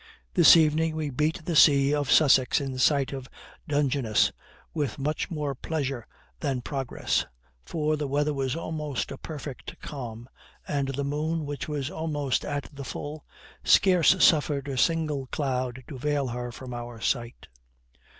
[0.33, 3.29] This evening we beat the sea of Sussex in sight of
[3.67, 4.31] Dungeness,
[4.73, 6.07] with much more pleasure
[6.39, 7.27] than progress;
[7.67, 10.27] for the weather was almost a perfect calm,
[10.67, 13.27] and the moon, which was almost at the full,
[13.63, 17.45] scarce suffered a single cloud to veil her from our sight.